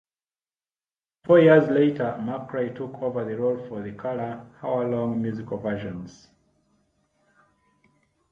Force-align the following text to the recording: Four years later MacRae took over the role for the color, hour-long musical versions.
Four 1.27 1.41
years 1.41 1.69
later 1.69 2.17
MacRae 2.21 2.73
took 2.75 2.95
over 3.03 3.23
the 3.23 3.37
role 3.37 3.63
for 3.69 3.83
the 3.83 3.91
color, 3.91 4.47
hour-long 4.63 5.21
musical 5.21 5.59
versions. 5.59 6.27